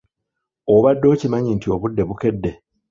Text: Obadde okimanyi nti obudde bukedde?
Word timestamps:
Obadde 0.75 1.05
okimanyi 1.13 1.51
nti 1.53 1.67
obudde 1.75 2.03
bukedde? 2.09 2.51